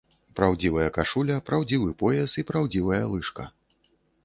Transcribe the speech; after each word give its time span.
Праўдзівая 0.37 0.87
кашуля, 0.95 1.35
праўдзівы 1.51 1.93
пояс 2.01 2.35
і 2.45 2.47
праўдзівая 2.49 3.01
лыжка. 3.15 3.49